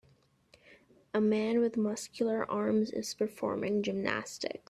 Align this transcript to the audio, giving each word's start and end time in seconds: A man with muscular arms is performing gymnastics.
A 1.13 1.21
man 1.21 1.59
with 1.59 1.77
muscular 1.77 2.49
arms 2.49 2.89
is 2.89 3.13
performing 3.13 3.83
gymnastics. 3.83 4.59